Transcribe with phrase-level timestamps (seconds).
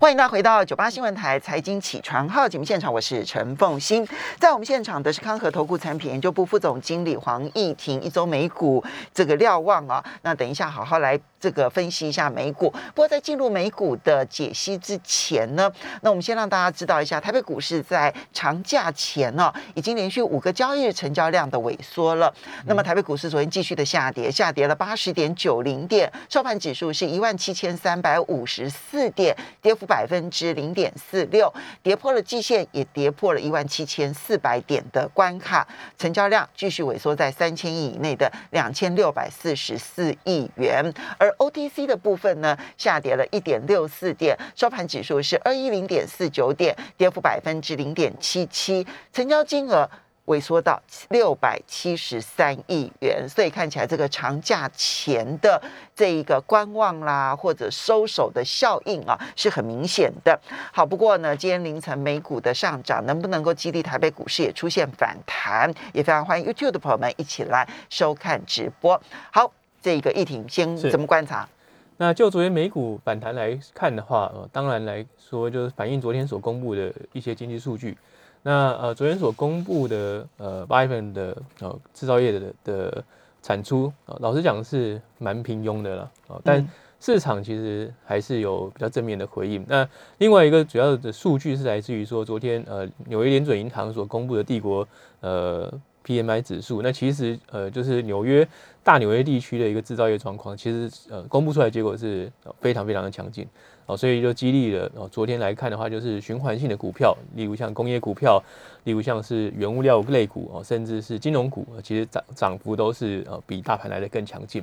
[0.00, 4.06] 欢迎大家回到九八新闻台财经起床号节目现场，我是陈凤欣。
[4.38, 8.00] 在我们现场的是康和投顾产品研究部副总经理黄义婷。
[8.00, 8.82] 一周美股
[9.12, 12.70] 这个瞭望啊，那等一下好好来这个分析一下美股。
[12.94, 15.68] 不过在进入美股的解析之前呢，
[16.02, 22.32] 那我们先让大家知道一下，台北股市在长假前呢，已经连续五个交易日成交量的萎缩了。
[22.66, 29.88] 那么台北股市昨天继续的下跌，下跌了八十点九零点，收盘指数是一万七千三百五十四点，跌幅。
[29.88, 31.50] 百分之零点四六，
[31.82, 35.66] 跌破了季线，也跌破了一万七千四百点的关卡，
[35.96, 40.92] 成交量继续萎缩在三千亿以内的两千六百四十四亿元。
[41.16, 49.88] 而 OTC 的部分呢，下跌了一点六四点，收盘指数是二一零点四九点，跌幅百分之零点七七，成交金额。
[50.28, 50.78] 萎缩到
[51.08, 55.58] 六百七十三亿元，所以看起来这个长假前的
[55.96, 60.38] 这一个观望啦，或者收手的效应啊，是很明显的。
[60.70, 65.72] 好，不过呢，今天凌晨美股的上涨能不能够激励台北股市也出现反弹？
[65.94, 69.00] 也非常欢迎 YouTube 的朋友们一起来收看直播。
[69.32, 69.50] 好，
[69.88, 71.48] 这个议题先怎么观察？
[71.96, 77.96] 那就昨天美股反弹来看的话，呃，当然来说就是反映昨天所公布的一些经济数据。
[78.42, 83.04] 那呃，昨天所公布的呃八月份的呃制造业的的
[83.42, 86.68] 产出啊，老实讲是蛮平庸的了啊，但
[87.00, 89.64] 市场其实还是有比较正面的回应。
[89.66, 94.86] 那另外一个主要的数据是来自于说，昨天呃纽约联准银行所公布的帝国
[95.20, 95.72] 呃
[96.08, 98.48] PMI 指数，那其实呃就是纽约
[98.82, 103.46] 大纽约地区的一个制造业状况，其实呃公布出来结果是非常非常的强劲。
[103.84, 105.08] 哦，所以就激励了哦。
[105.10, 108.38] 昨天来看的话，就是循环性的股票，例如像工业股票，
[108.84, 114.62] 例如像是原物料类股哦，甚至是金融股，其实涨涨幅都是呃比大盘来的更强劲。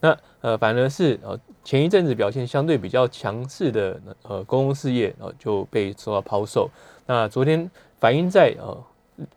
[0.00, 6.68] 那呃反而是呃前一阵子表现相对比较强势的呃公共事业哦就被受到抛售。
[7.06, 8.84] 那昨天反映在呃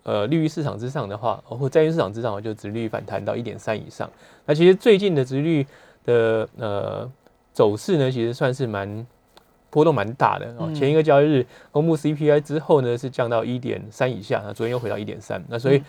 [0.04, 4.10] 呃利率市场之上的话，或债券市场之上，就殖率反弹到一点三以上。
[4.46, 5.66] 那其实最近的殖率
[6.06, 7.12] 的呃
[7.54, 9.06] 走势呢，其实算是蛮。
[9.72, 15.84] 波动蛮大的哦，前一个交易日公布 CPI 之后呢，是降到一点三以下，那昨天又回到一点三，那所以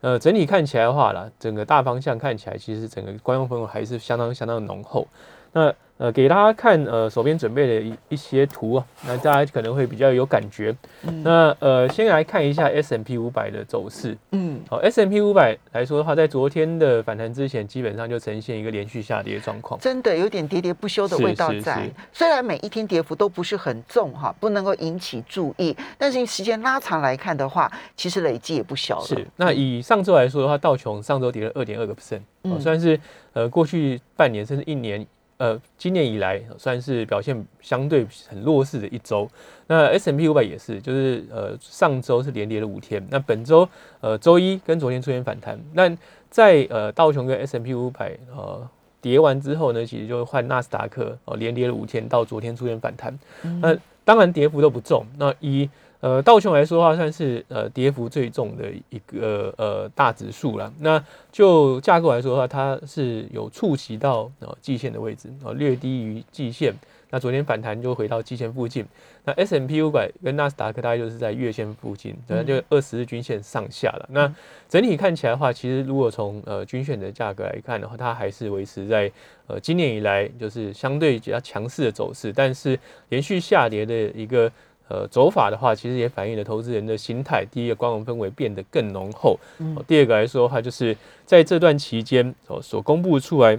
[0.00, 5.06] 呃整体看起来的话啦，整个大方向看起来，其实整个官方氛围还是相当相当浓厚。
[5.52, 10.74] 那呃，给大家看呃手边准备的一一些图啊，那大家可能会比较有感觉。
[11.22, 14.16] 那呃，先来看一下 S M P 五百的走势。
[14.30, 19.78] 嗯，好，S M P 五百来说的话，在昨天的反弹之前，基本上就呈现一个连续下跌状况。
[19.78, 21.86] 真的有点喋喋不休的味道在。
[22.14, 29.04] 虽然每一天跌幅都不是很重哈，不能够引起注意，但是时间拉长来看的话，其实累积也不小了。
[29.04, 29.26] 是。
[29.36, 32.22] 那以上周来说的话，道琼上周跌了二点二个 percent，
[32.58, 32.98] 算是
[33.34, 35.06] 呃过去半年甚至一年。
[35.40, 39.26] 呃，今年以来算是表现相对很弱势的一周。
[39.66, 43.02] 那 S M P 五百也是，就是呃上周是连跌了五天。
[43.08, 43.66] 那本周
[44.02, 45.58] 呃周一跟昨天出现反弹。
[45.72, 45.90] 那
[46.28, 48.68] 在呃道琼跟 S M P 五百呃
[49.00, 53.18] 跌完之后呢，其实就换纳斯达克哦连跌了五天，到昨天出现反弹。
[53.62, 53.74] 那
[54.04, 55.06] 当然跌幅都不重。
[55.16, 55.66] 那以
[56.00, 60.72] 呃，道琼来说的话，算是呃跌幅最重的一个呃大指数了。
[60.78, 66.74] 那就架构来说的话，它是有触及到呃季线的位置，啊略低于季线。
[67.12, 68.86] 那昨天反弹就回到季线附近。
[69.24, 74.08] 那 S M P 五百跟纳斯达克大概就是在月线附近，等就二十日均线上下了。
[74.10, 74.32] 那
[74.68, 79.10] 整体看起来的话，其实如果从呃均线的价格来看的话，它还是维持在
[79.48, 82.78] 呃今年以来就是相对比较强势的走势，但是
[83.10, 84.50] 连续下跌的一个。
[84.90, 87.46] 呃，走法的话，其实也反映了投资人的心态。
[87.48, 89.38] 第一个，观望氛围变得更浓厚；
[89.86, 93.56] 第二个来说的话，就是在这段期间哦，所公布出来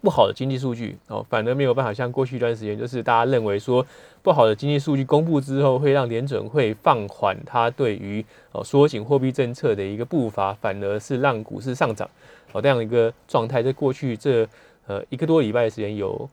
[0.00, 3.86] 不好的经济数据哦，反而没有办法像过去一段时间，就是大家认为说
[4.22, 12.10] 不好的经济数据公布之后，会让联准会放缓它对于哦缩紧货币政策的一个步伐，反而是让股市上涨
[12.50, 14.44] 哦这样一个状态，在过去这
[14.88, 16.28] 呃一个多礼拜的时间有。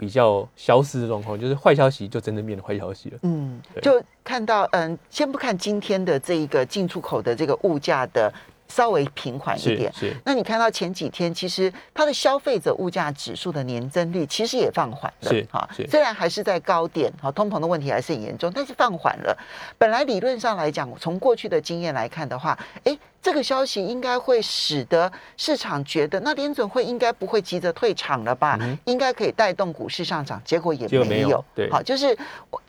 [0.00, 3.18] 比较消失的状况，就是坏消息就真的变成坏消息了。
[3.20, 8.32] 嗯，就看到，嗯，先不看今天的这一个进出口的这个物价的
[8.66, 10.16] 稍微平缓一点，是。
[10.24, 15.68] 那你看到前几天，其实它的消费者物价指数的年增率其实也放缓了，是哈。
[15.86, 19.36] 虽然还是在高点，哈，通膨的问题还是很严重，但是放缓了。
[19.76, 22.98] 本来理论上来讲，从过去的经验来看的话，哎。
[23.22, 28.58] 这个消息应该会使得市场觉得，那联准会应该不会急着退场了吧？
[28.86, 31.44] 应该可以带动股市上涨，结果也没有。
[31.54, 32.16] 对，好，就是，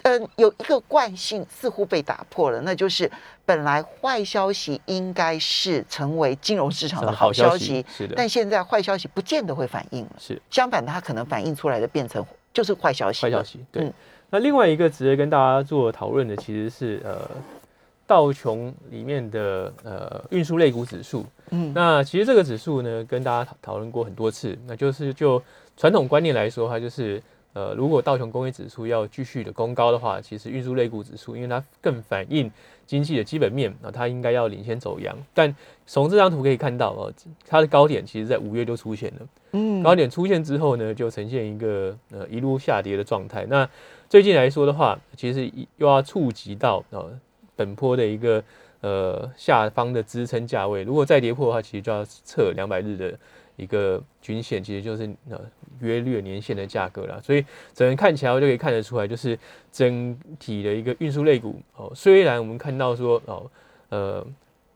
[0.03, 3.09] 嗯，有一个惯性似乎被打破了，那就是
[3.45, 10.12] 本来坏消息应该是成为金融市场的好消息，是的，但现在坏消息不见得会反应了。
[10.19, 13.21] 是，相反，它可能反映出来的变成就是坏消息。
[13.21, 13.92] 坏消息，对。
[14.30, 17.30] 那另外一个值得跟大家做讨论的，其实是呃
[18.11, 21.25] 道琼里面的呃运输类股指数。
[21.51, 25.41] 嗯，那其实这个指数呢，跟大家讨讨论过很多次，那就是就
[25.77, 27.23] 传统观念来说，它就是
[27.53, 32.51] 呃如果道琼工业指数要继续的攻高的话，其实运输类股指数，因为它更反映
[32.85, 35.17] 经济的基本面，那它应该要领先走阳。
[35.33, 35.55] 但
[35.87, 37.13] 从这张图可以看到，哦，
[37.47, 39.27] 它的高点其实在五月就出现了。
[39.53, 43.45] 嗯，高点出现之后呢，就呈现一个呃一路下跌的状态。
[43.47, 43.69] 那
[44.09, 47.09] 最近来说的话，其实又要触及到呃
[47.61, 48.43] 本坡的一个
[48.81, 50.81] 呃下方的支撑价位。
[50.83, 53.17] 如果再跌破的话，其实就要测两百日的
[53.55, 55.39] 一个均线，其实就是呃
[55.79, 57.21] 约略年线的价格了。
[57.21, 59.37] 所以整个看起来我就可以看得出来，就是
[59.71, 63.45] 整体的一个运输类股哦，虽然我们看到说哦
[63.89, 64.25] 呃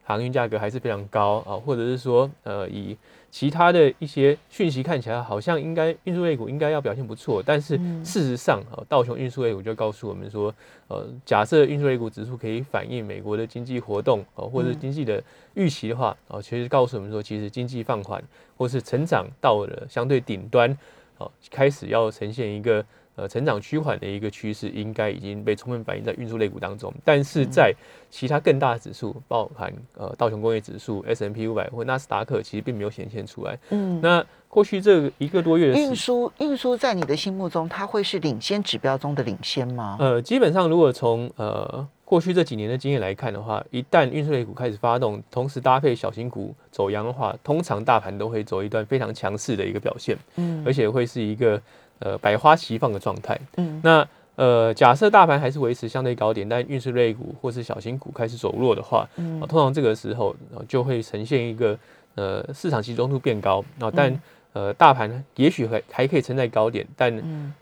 [0.04, 2.96] 航运价格还是非常高啊，或者是说呃以
[3.36, 10.56] 其他的一些讯息看起来好像应该运输类股应该要表现不错，但是事实上，啊，道琼运输类股就告诉我们说，
[10.88, 15.22] 呃，假设运输类股指数可以反映美国的经济活动，哦，或者经济的
[15.54, 18.24] 预期的话，哦，其实告诉我们说，其实经济放缓
[18.56, 20.74] 或是成长到了相对顶端，
[21.18, 22.86] 哦，开始要呈现一个。
[23.18, 27.74] 呃，成长趋缓的一个趋势应该已经被充分反映在运输类股当中，但是在
[28.10, 33.58] 其他更大的指数，包含呃道琼工业指数、S M P 五百或纳斯达克，其实并没有显现出来。
[33.70, 34.22] 嗯，那
[34.56, 39.98] 过去这一个多月的运输，运输在你的心目中，它会是领先指标中的领先吗？
[40.00, 50.18] 呃，基本上如果从呃过去这几年的经验来看的话，一旦运输类股开始发动，同时搭配小型股走阳的话，通常大盘都会走一段非常强势的一个表现。
[50.38, 51.62] 嗯，而且会是一个。
[52.00, 53.40] 呃，百花齐放的状态。
[53.56, 54.06] 嗯，那
[54.36, 60.36] 呃，假设大盘还是维持相对高点，但运势类股或是小型股开始走弱的话，嗯，通常这个时候
[60.68, 61.80] 就会呈现一个
[62.16, 63.64] 呃市场集中度变高。
[63.80, 64.14] 啊但
[64.56, 67.14] 呃，大盘也许还还可以撑在高点，但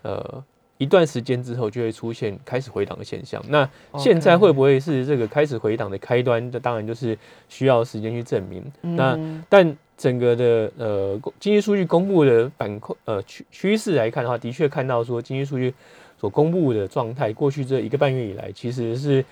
[0.02, 0.42] 呃
[0.78, 3.44] 一段时间之后就会出现开始回档的现象。
[3.48, 3.68] 那
[3.98, 6.50] 现在会不会是这个开始回档的开端？
[6.52, 7.18] 这当然就是
[7.48, 8.64] 需要时间去证明。
[8.80, 9.18] 那
[9.48, 9.76] 但。
[9.96, 15.72] 整个的呃经济数据公布的板块呃趋趋势来看的话，的确看到说经济数据
[16.18, 19.24] 所公布的状态，过去这一个半月以来，其实是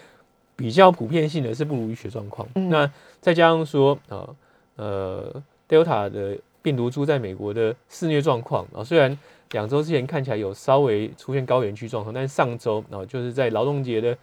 [0.55, 2.47] 比较普遍性的是不如预期状况。
[2.55, 2.89] 那
[3.21, 4.37] 再加上说呃
[4.77, 9.19] 呃 Delta 的病毒株在美国的肆虐状况啊，虽然
[9.51, 14.17] 两周之前看起来有稍微出现高原区状况，但是上周啊就是在劳动节的。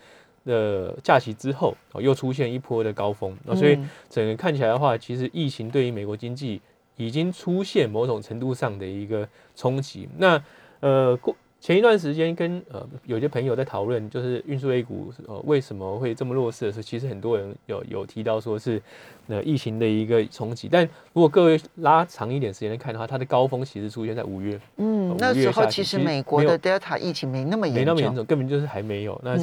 [0.46, 3.78] 的假期之后，啊，又出现一波的高峰，那所以
[4.10, 6.60] 整个看起来的话，其实疫情对于美国经济
[6.96, 10.08] 已经出现某种程度上的一个冲击。
[10.18, 10.42] 那
[10.80, 18.82] 呃，过前一段时间跟呃有些朋友在讨论，就是运输 A 股呃为什么会这么弱势的时候，其实很多人有有提到说是
[19.28, 20.70] 呃疫情的一个冲击。
[20.72, 29.20] 但如果各位拉长一点时间来看的话，它的高峰其实出现在五月，嗯，那时候其实美国的 Delta 疫情没那么严重，没那么严重，根本就是还没有。
[29.22, 29.38] 那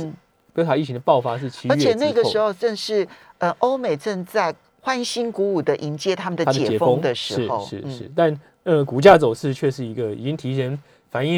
[0.55, 8.11] Delta 疫情的爆发是七月，而且那个时候正是呃，欧美正在欢欣鼓舞的迎接他们的解封的时候，是是是。
[8.17, 10.77] 但呃，股价走势却是一个已经提前
[11.11, 11.29] 反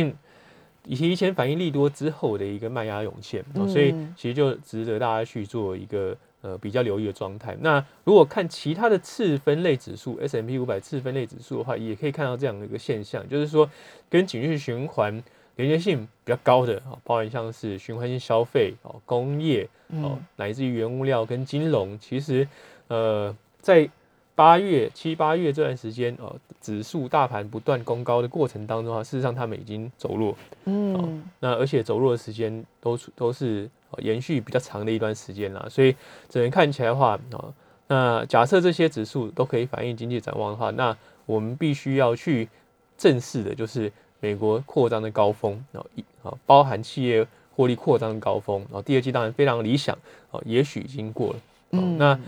[0.88, 7.56] 应，提前反应利多之后的一个卖压涌现，所以其实就值得大家去做一个呃比较留意的状态。
[7.60, 13.70] 那如果看其他的次分类指数 S M P 五百次分类指数的话，也可以看到这样的一个现象，就是说
[14.08, 15.22] 跟景气循环。
[15.58, 22.46] 连接性比较高的啊，包含像是循环性消费哦、工业哦，乃至于原物料跟金融，其实
[22.86, 23.90] 呃，在
[24.38, 33.68] 八月七八月这段时间哦，指数大盘不断攻高的过程当中啊，事实上他们已经走弱，嗯，那而且走弱的时间都都是
[33.98, 35.92] 延续比较长的一段时间啦，所以
[36.28, 37.52] 整个看起来的话啊，
[37.88, 42.48] 那假设这些指数都可以反映经济展望的话，那我们必须要去
[42.96, 43.90] 正视的就是。
[44.20, 49.96] 美国扩张的高峰，然后一啊包含企业获利扩张的高峰，然后第二季当然非常理想，
[50.32, 51.40] 哦，也许已经过了，
[51.70, 52.18] 嗯，那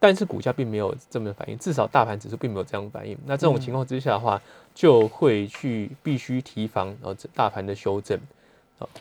[0.00, 3.16] 但是股价并没有这么反应，至少大盘指数并没有这样反应。
[3.26, 4.42] 那这种情况之下的话，
[4.74, 8.18] 就会去必须提防，然后大盘的修正。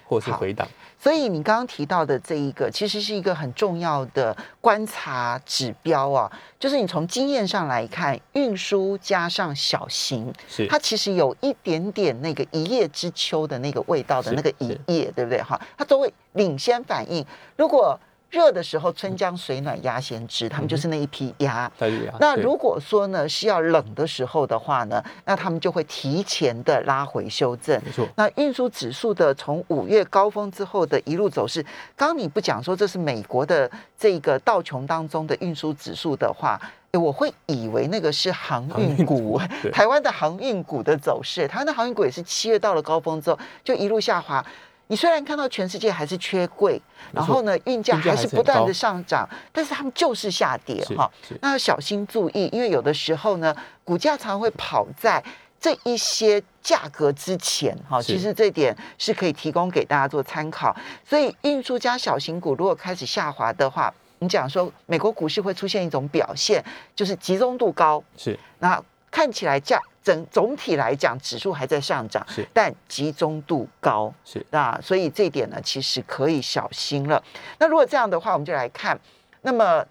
[0.03, 0.67] 或是回档，
[1.01, 6.29] 所以你刚刚提到的这一个，其实是一个很重要的观察指标啊，
[6.59, 15.41] 就是你从经验上来看，运输加上小型，是它其实有一点点那个一叶知秋的那个味道的那个一叶，对不对？
[15.41, 17.25] 哈，它都会领先反应。
[17.55, 17.97] 如果
[18.29, 21.71] 热的时候，春江水暖鸭先知，他们就是那一批鸭。
[22.19, 27.81] 那如果说呢是要冷的时候的话呢，那他们就会提前的拉回修正。
[27.83, 28.07] 没错。
[28.15, 36.59] 那运输指数的从五月高峰之后的一路走势，刚你不讲说这是美国的这个道琼当中的运输指数的话，
[36.93, 39.41] 我会以为那个是航运股，
[39.73, 41.47] 台湾的航运股的走势。
[41.47, 44.45] 台湾的航运股也是七月到了高峰之后就一路下滑。
[44.91, 46.81] 你虽然看到全世界还是缺柜，
[47.13, 51.09] 然后呢运价还还是不断的上涨，但是他们就是下跌哈。
[51.41, 55.23] 那要小心注意，因为有的时候呢，股价常会跑在
[55.59, 58.01] 这一些价格之前哈。
[58.01, 60.75] 其实这一点是可以提供给大家做参考。
[61.07, 66.65] 所以运输加小型股如果开始下滑的话，你讲说美国股市会出现一种表现，
[66.95, 74.13] 就是集中度高，是那看起来价整总体来讲指数还在上涨，是但集中度高。
[74.23, 77.21] 是啊所以这一点呢，其实可以小心了。
[77.57, 78.99] 那如果这样的话，我们就来看，
[79.41, 79.85] 那么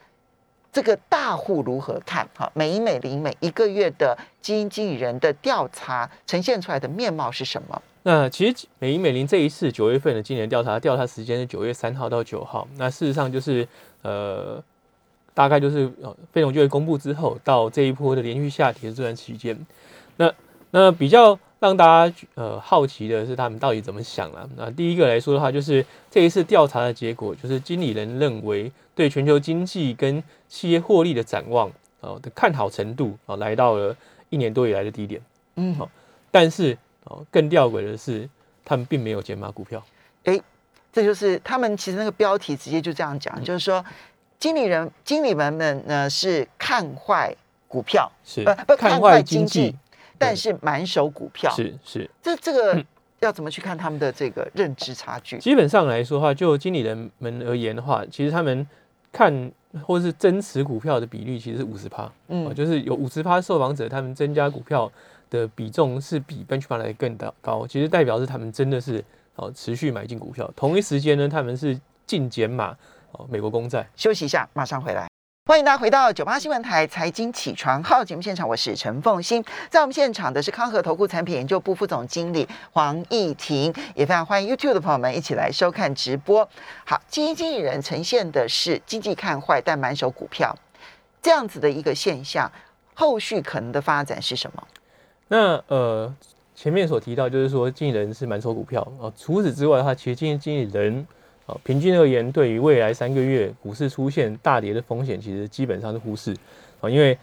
[0.72, 2.28] 这个大户如何看？
[2.36, 7.82] 哈，美银美林每一个月的基金经理人的调查呈现出来的面貌是什么？
[8.04, 12.66] 那其实美银美林这一次九月份的今年调查，调查时间是九月三号到九号。
[12.76, 13.66] 那事实上就是
[14.02, 14.62] 呃，
[15.38, 19.56] 大概就是呃非农就业公布之后，到这一波的连续下跌的这段期间，
[20.16, 20.34] 那
[20.72, 24.48] 那比较让大家呃好奇的是他们到底怎么想啊？
[24.56, 33.96] 那第一个来说的话，就是这一次调查的结果，就是经理人认为对全球经济跟企业获利的展望哦的看好程度啊、来到了
[34.30, 35.22] 一年多以来的低点。
[35.54, 35.88] 嗯好
[36.32, 38.28] 但是哦，更吊诡的是，
[38.64, 39.80] 他们并没有减码股票。
[40.90, 43.84] 这就是他们其实那个标题直接就这样讲，就是说
[44.38, 47.34] 经理人经理人们呢是看坏
[47.66, 49.76] 股票，是呃不看看坏坏经经济济，
[50.16, 51.50] 但是满手股票。
[51.50, 52.08] 是是。
[52.22, 52.84] 这这个
[53.20, 55.38] 要怎么去看他们的这个认知差距？
[55.38, 58.66] 基本上来说的话，就经理人们而言的话，其实他们
[59.10, 59.50] 看
[59.82, 64.90] 或是增持股票的比率其实是五十趴，哦，嗯，就是有五十趴受访者他们增加股票
[65.28, 69.04] 的比重是比 benchmark 来更高高，其实代表是他们真的是
[69.34, 70.48] 哦持续买进股票。
[70.54, 72.76] 同一时间呢，他们是净减码
[73.12, 73.88] 哦美国公债。
[73.96, 75.06] 休息一下，马上回来。
[75.46, 79.42] 欢迎大家回到九八新闻台财经起床号节目现场，我是陈凤欣。
[79.70, 86.46] 在我们现场的是康和投顾产品研究部副总经理黄义婷，也非常欢迎 YouTube 的朋友们一起来收看直播。
[86.84, 90.54] 好，基金经理人呈现的是经济看坏但满手股票
[91.22, 92.50] 这样子的一个现象，
[92.92, 94.62] 后续可能的发展是什么？
[95.28, 96.14] 那呃，
[96.54, 101.06] 前面所提到就是说，经理人是满手股票啊、除此之外的话，其实经经理人
[101.48, 106.36] 啊、平均而言，对于未来三个月股市出现大跌的风险，其实基本上是忽视
[106.80, 107.16] 啊、因为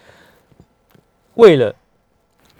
[1.36, 1.74] 为了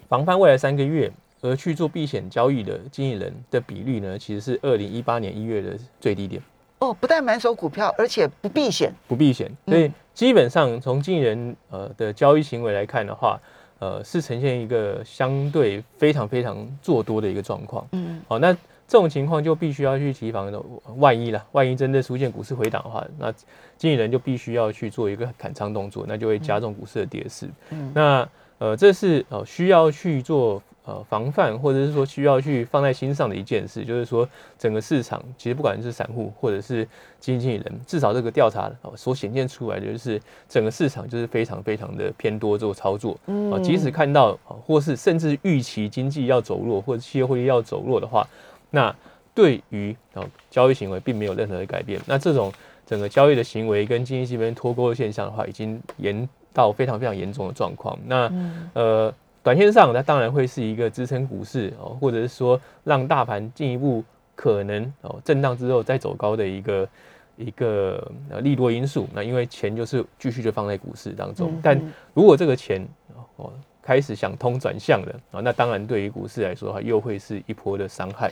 [0.08, 6.42] 防范未来三个月而去做避险交易的经理人的比率呢，其实是二零一八年一月的最低点。
[6.80, 8.94] 哦，不但满手股票，而且不避险。
[9.08, 13.40] 不避险，所以基本上从经纪人呃的交易行为来看的话，
[13.80, 17.88] 呃是呈现一个相对非常非常做多的一个状况。
[17.94, 18.56] 嗯，好，那
[18.88, 20.62] 这种情况就必须要去提防的，
[20.98, 23.32] 万一了，万一真的出现股市回档的话，那
[23.78, 27.50] 经纪人就必须要去做一个砍仓动作，那就会加重股市的跌势。
[27.72, 30.62] 嗯那呃这是呃需要去做。
[30.88, 36.86] 呃，防范或者是说需要去放在心上的一件事，就是说整个市场其实不管是散户或者是
[37.20, 43.18] 基金经理人，至少这个调查哦所显现出来的就是整个市场就是非常非常的偏多做操作。
[43.26, 48.24] 嗯啊，即使看到啊，或是甚至预期经济要走弱，或者企业会议要走弱的话，
[48.70, 48.96] 那
[49.34, 52.00] 对于啊交易行为并没有任何的改变。
[52.06, 52.52] 那这种
[52.86, 57.98] 整个交易的行为跟经济基本面脱钩的现象的话，已经严到非常非常严重的状况。
[58.06, 64.04] 那嗯呃，短线上它当然会是一个支撑股市哦，或者是说让大盘进一步
[64.36, 66.90] 可能哦震荡之后再走高的一个
[67.36, 69.08] 一个呃利多因素。
[69.14, 71.80] 那因为钱就是继续就放在股市当中，但
[72.14, 72.88] 如果这个钱
[73.36, 78.32] 哦开始想通转向了啊，那当然对于股市来说的话，又会是一波的伤害。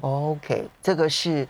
[0.00, 1.46] OK，这个是，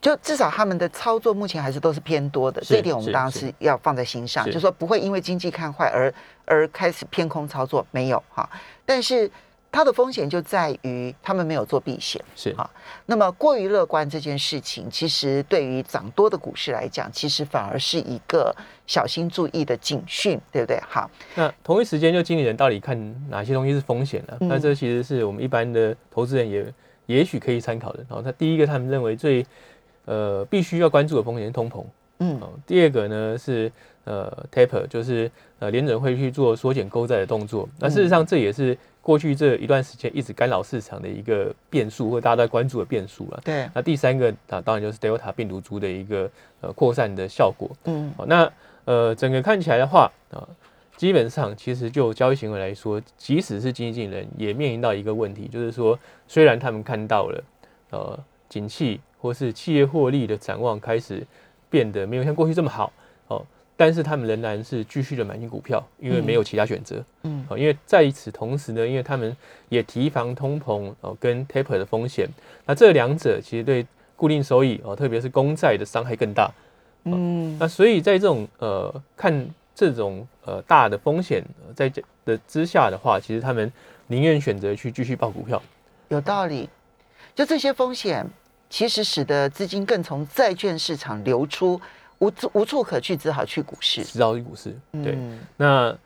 [0.00, 6.12] 就至少他们的操作目前还是都是偏多的，是这一点我们是当然是要放在心上，是就说不会因为经济看坏而
[6.44, 8.48] 而开始偏空操作，没有哈。
[8.84, 9.30] 但是
[9.72, 12.20] 它的风险就在于他们没有做避险。
[12.34, 12.68] 是哈
[13.06, 18.52] 那么过于乐观这件事情，其实对于涨多的股市来讲，其实反而是一个
[18.86, 20.80] 小心注意的警讯，对不对？
[20.88, 26.66] 好，那同一时间，就经理人到底看哪些东西是风险呢、嗯那这其实是我们一般的投资人也
[27.10, 28.04] 也许可以参考的。
[28.08, 29.44] 然后，他第一个他们认为最
[30.04, 31.84] 呃必须要关注的风险是通膨。
[32.22, 33.70] 嗯哦，第二个呢是
[34.04, 37.68] 呃 taper，就是呃联准会去做缩减购债的动作。
[37.78, 43.40] 那事实上这也是过去这一段时间一直干扰市场的一个变数，或大家在关注的变数了。
[43.42, 47.70] 对，那第三个啊，当然就是 Delta 病毒株的一个呃扩散的效果。
[47.84, 48.52] 嗯好，那
[48.84, 50.46] 呃，整个看起来的话啊，
[51.00, 57.42] 基本上其实就交易行为来说，即使是经济经理人也面临到一个问题，就是说，虽然他们看到了
[57.88, 58.18] 呃
[58.50, 61.26] 景气或是企业获利的展望开始
[61.70, 62.92] 变得没有像过去这么好
[63.28, 63.42] 哦，
[63.78, 67.02] 但是他们仍然是继续的买进股票，因为没有其他选择。
[67.22, 69.34] 嗯好，因为在此同时呢，因为他们
[69.70, 72.28] 也提防通膨哦跟 taper 的风险，
[72.66, 76.52] 那这两者其实对固定收益哦，特别是公债的伤害更大。
[77.04, 79.48] 嗯那所以在这种呃看
[79.80, 83.72] 这种呃大的风险呃在这的之下的话，其实他们
[84.08, 85.62] 宁愿选择去继续报股票。
[86.08, 86.68] 有道理。
[87.34, 88.26] 就这些风险，
[88.68, 91.80] 其实使得资金更从债券市场流出，
[92.18, 94.04] 无处无处可去，只好去股市。
[94.04, 95.96] 只好去股市，对，嗯那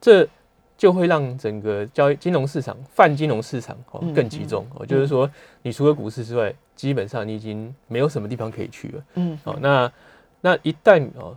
[0.00, 0.26] 这
[0.78, 9.58] 就会让整个交易金融市场、泛金融市场哦嗯更集中哦，就是说你除了股市之外，基本上你已经没有什么地方可以去了嗯哦。
[9.60, 9.92] 那
[10.40, 11.36] 那一旦哦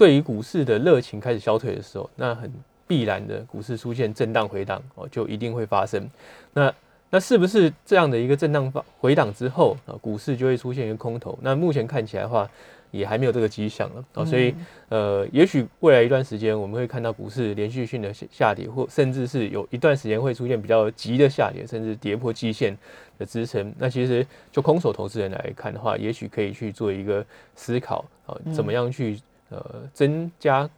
[0.00, 2.50] 对于股市的热情开始消退的时候，那很
[2.86, 6.10] 必然的股市出现震荡回档哦，就一定会发生。
[6.54, 6.72] 那
[7.10, 11.38] 那是不是这样的一个震荡发回档之后啊，股市就会出现一个空头？
[11.42, 12.48] 那目前看起来的话，
[12.90, 14.54] 也还没有这个迹象了啊，所以
[14.88, 22.74] 呃，也许未来一段时间我们会看到股市连续性的下下跌，或甚至是有一段时间会出现比较急的下跌，甚至跌破基线
[23.18, 23.70] 的支撑。
[23.78, 27.22] 那其实就空手投资人来看的话，也许可以去做一个
[27.54, 30.68] 思考啊，怎么样去呃增加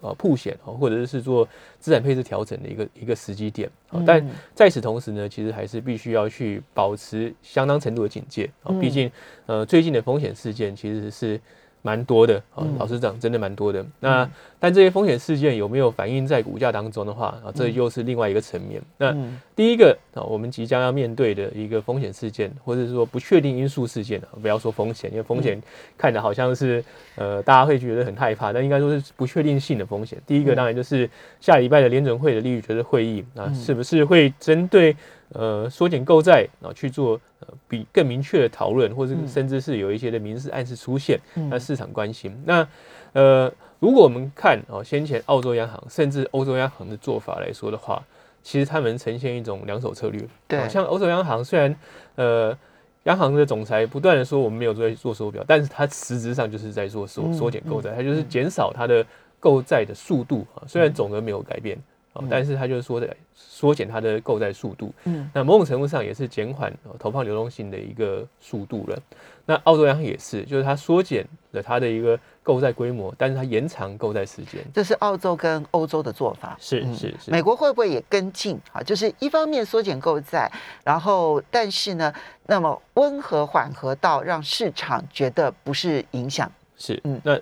[0.00, 1.46] 呃铺险啊，或者是做
[1.78, 3.68] 资产配置调整的一个一个时机点。
[3.90, 4.02] 啊。
[4.06, 4.30] 但嗯。
[4.54, 8.48] 在此同时呢，其实还是必须要去保持相当程度的警戒。
[8.62, 8.80] 啊，嗯。
[8.80, 9.10] 毕竟
[9.46, 11.40] 呃最近的风险事件其实是
[11.82, 13.84] 蛮多的啊嗯，老实讲真的蛮多的。
[14.00, 18.82] 那但这些风险事件有没有反映在股价当中的话啊，这又是另外一个层面。
[18.98, 19.38] 那嗯。
[19.56, 25.60] 第一个啊，我们即将要面对的一个风险事件，或者是说不确定因素事件啊，不要说风险，因为风险
[25.98, 26.82] 看的好像是
[27.16, 30.18] 呃大家会觉得很害怕，但应该说是不确定性的风险。
[30.26, 31.08] 第一个当然就是
[31.40, 34.96] 下礼拜的联准会的利率决策会议啊，是不是会针对
[35.32, 41.18] 呃缩减购债啊去做呃比更明确的讨论，或者甚至是有一些的明示暗示出现，
[41.50, 42.36] 那市场关心。
[42.44, 42.66] 那
[43.12, 48.02] 呃，如果我们看哦，先前澳洲央行甚至欧洲央行的做法来说的话，
[48.42, 50.22] 其实他们呈现一种两手策略。
[50.46, 51.76] 对哦像欧洲央行虽然
[52.16, 52.56] 呃。
[53.04, 59.04] 央行的总裁不断的说我们没有在做缩表，但是他实质上就是在做缩嗯缩减购债，他就是减少它的
[59.40, 60.68] 购债的速度啊。
[60.68, 61.78] 虽然总额没有改变
[62.12, 64.92] 啊，但是它就是说的缩减它的购债速度。
[65.04, 68.98] 嗯那某种程度上也是减缓呃投放流动性的一个速度了。
[69.46, 74.64] 那澳洲央行也是，就是它缩减了它的一个购债规模，但是它延长购债时间。
[74.72, 76.56] 这是澳洲跟欧洲的做法。
[76.60, 78.82] 嗯是是是，美国会不会也跟进啊？
[78.82, 80.50] 就是一方面缩减购债，
[80.84, 82.12] 然后但是呢，
[82.46, 86.50] 那么温和缓和到让市场觉得不是影响。
[86.76, 87.38] 是嗯那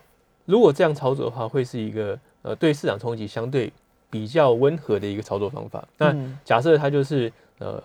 [0.46, 3.70] 如果这样操作的话，会是一个呃对市场冲击相对
[4.10, 5.86] 比较温和的一个操作方法。
[5.96, 7.82] 那嗯假设它就是呃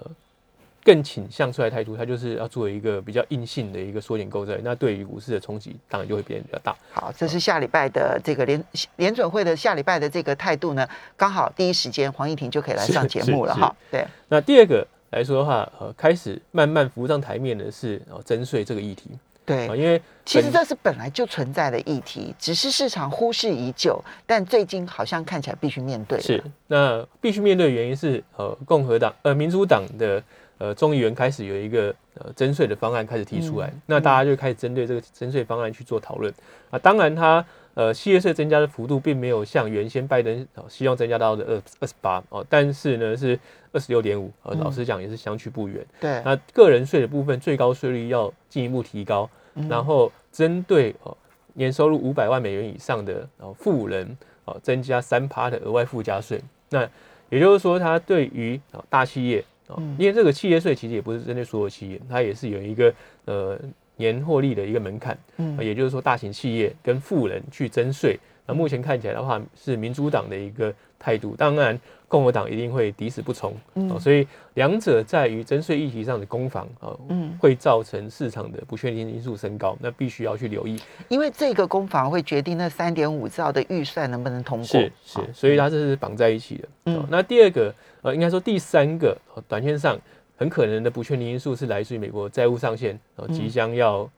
[0.83, 6.75] 更倾向出来态度，它就是要做一个比较硬性的一个缩减购债，那对于股市的冲击当然就会变得比较大。
[6.91, 8.61] 好，这是下礼拜的这个联
[8.97, 13.73] 联准会的下礼拜的这个态度呢，刚好第一时间黄义婷就可以来上节目了哈。
[13.89, 19.09] 对，那第二个来说的话，呃，开始慢慢浮上台面的是哦征税这个议题
[19.45, 26.19] 对啊，，因为其实这是本来就存在的议题，只是市场忽视已久，但最近好像看起来必须面对。
[26.21, 30.23] 是那必须面对的原因是呃共和党呃民主党的
[30.57, 36.33] 呃众议员开始有一个呃征税的方案开始提出来，嗯那大家就开始针对这个征税方案去做讨论
[36.69, 37.45] 啊，当然它。
[37.75, 43.39] 呃，企业税增加的幅度并没有像原先拜登、哦、希望增加到的二二十八哦，但是呢是
[43.71, 45.83] 二十六点五，呃，嗯老实讲也是相去不远。
[45.99, 51.17] 对，那个人税的部分最高税率要进一步提高，嗯然后针对哦
[51.53, 56.39] 年收入五百万美元以上的哦富人哦增加三趴的额外附加税。
[56.69, 56.87] 那
[57.29, 62.93] 也就是说，它对于哦大企业哦嗯，因为这个企业税其实也不是针对所有企业，它也是有一个
[63.25, 63.59] 呃
[63.97, 68.19] 年获利的一个门槛，嗯也就是说大型企业跟富人去征税。
[68.45, 71.79] 那目前看起来的话，是民主党的一个态度，当然
[72.09, 73.55] 共和党一定会抵死不从。
[73.75, 80.77] 嗯哦，所以两者在于征税议题上的攻防啊，嗯会造成市场的不确定因素升高，那必须要去留意。
[81.07, 84.65] 因为这个攻防会决定那三点五兆的预算能不能通过。
[84.65, 86.67] 是是，所以它这是绑在一起的。
[86.87, 89.97] 嗯哦，那第二个呃，应该说第三个，哦短线上
[90.43, 94.09] 很可能的不确定因素是来自于美国债务上限，哦，嗯即将要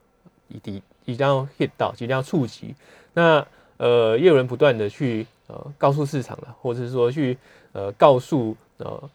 [0.48, 2.74] 以抵即将要 hit 到，即将要触及。
[3.14, 3.46] 那
[3.78, 7.38] 呃，也有人不断的去呃告诉市场了，或者是说去
[7.74, 9.10] 呃告诉呃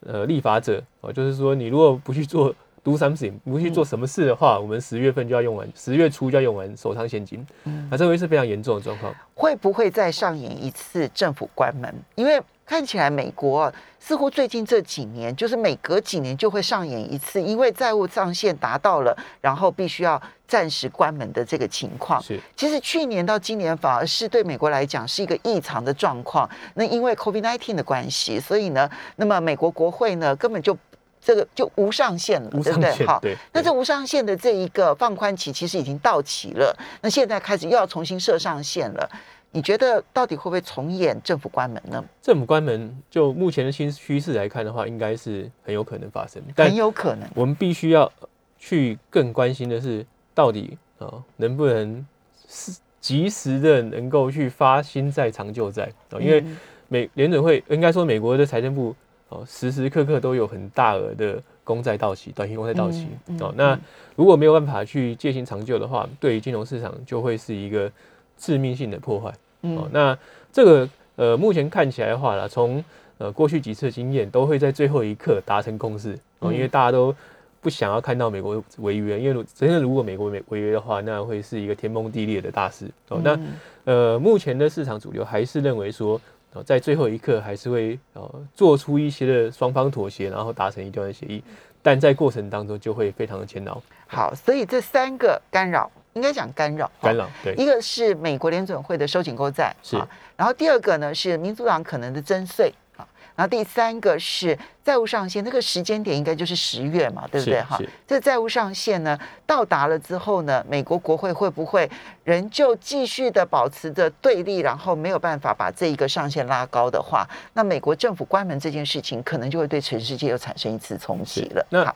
[0.00, 2.52] 呃立法者哦、就是说你如果不去做
[2.82, 9.14] do something，不去做什么事的话，我们十月份就要用完，十月初就要用完手上现金，嗯那这会是非常严重的状况。
[9.36, 11.94] 会不会再上演一次政府关门？
[12.16, 22.20] 因为看起来美国似乎最近这几年，就是每隔几年就会上演一次，因为债务上限达到了，然后必须要暂时关门的这个情况。
[22.20, 26.48] 是，其实去年到今年反而是对美国来讲是一个异常的状况。
[26.74, 30.76] 那因为 COVID-19 的关系，所以呢，那么美国国会呢根本就
[31.20, 33.06] 这个就无上限了，对不对？
[33.06, 33.20] 好，
[33.52, 39.08] 那这无上限的这一个放宽期其实已经到期了，那现在开始又要重新设上限了。
[39.56, 42.04] 你觉得到底会不会重演政府关门呢？
[42.20, 46.42] 政府关门，就目前的新趋势来看的话，应该是很有可能发生。
[46.54, 47.26] 很有可能。
[47.34, 48.12] 我们必须要
[48.58, 52.06] 去更关心的是，到底啊能不能
[52.46, 56.20] 是及时的能够去发新债、长旧债啊？
[56.20, 56.44] 因为
[56.88, 58.94] 美联准会应该说美国的财政部
[59.30, 63.08] 哦，时时刻刻都有很大额的公债到期、短期公债到期
[63.40, 63.54] 哦。
[63.56, 63.78] 那
[64.16, 67.90] 如果没有办法去借新长旧的话，对于金融市场就会是一个
[68.36, 69.32] 致命性的破坏。
[69.74, 70.16] 哦，那
[70.52, 72.84] 这个呃，目前看起来的话呢，从
[73.18, 77.14] 呃过去几次经验，都会在最后一刻达成共识哦，因为大家都
[77.60, 83.20] 不想要看到美国违约，因为真的如果美国违违约的话，那会是一个天崩地裂的大事哦。
[83.24, 83.38] 那
[83.84, 86.20] 呃，目前的市场主流还是认为说，
[86.64, 91.42] 在最后一刻还是会呃做出一些的双方妥协，然后达成一段协议，
[91.82, 93.82] 但在过程当中就会非常的煎熬。
[94.06, 95.90] 好，所以这三个干扰。
[96.16, 99.96] 应该讲干扰，干扰对，一个是美国联准会的收紧购债，是，
[100.34, 107.60] 然后第二个呢是民主党可能的增税啊，然后第三个是债务上限，那个时间点应该就是十月嘛，对不对？
[107.60, 111.88] 哈，这债务上限呢到达了之后呢，美国国会会不会
[112.24, 121.66] 仍旧继续的保持着对立，然后没有办法把这一个上限拉高的话，那美国政府关门这件事情可能就会对全世界又产生一次冲击了。
[121.68, 121.94] 那。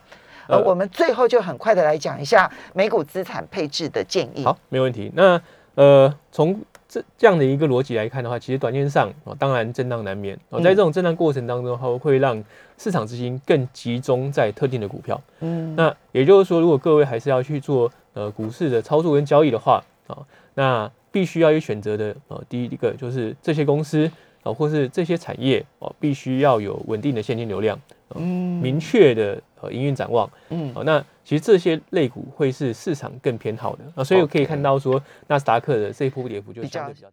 [0.51, 4.45] 呃，我们最后就很快的来讲一下美股资产配置的建议。
[4.45, 5.11] 好，没问题。
[5.15, 5.41] 那
[5.77, 12.43] 呃，从这这样的一个逻辑来看的话，其实短线上啊，当然震荡难免啊，在这种震荡过程当中，它会让
[12.77, 15.21] 市场资金更集中在特定的股票。
[15.39, 20.19] 嗯，那也就是说，如果各位还是要去做呃股市的操作跟交易的话啊，
[20.55, 24.11] 那必须要有选择的呃，第一个就是这些公司
[24.43, 27.79] 啊，或是这些产业哦，必须要有稳定的现金流量。
[28.17, 37.09] 嗯，明确的呃营运展望，嗯，好，那其实这些类股会是市场更偏好的啊，所以我可以看到说纳斯达克的这一波跌幅就相对比较。